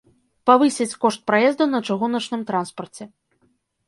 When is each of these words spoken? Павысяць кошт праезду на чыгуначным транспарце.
Павысяць 0.49 0.95
кошт 1.03 1.21
праезду 1.31 1.67
на 1.73 1.81
чыгуначным 1.89 2.41
транспарце. 2.49 3.03